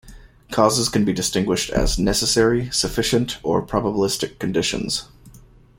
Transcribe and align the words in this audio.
Causes 0.49 0.89
can 0.89 1.05
be 1.05 1.13
distinguished 1.13 1.69
as 1.69 1.99
necessary, 1.99 2.71
sufficient 2.71 3.37
or 3.43 3.63
probabilistic 3.63 4.39
conditions. 4.39 5.07